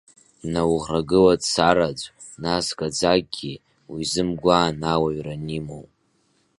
Днауӷрагыла 0.39 1.35
дцар 1.41 1.77
аӡә, 1.87 2.07
нас 2.43 2.67
гаӡакгьы, 2.77 3.53
уизымгәаан, 3.91 4.77
ауаҩра 4.93 5.35
нимоу. 5.45 5.85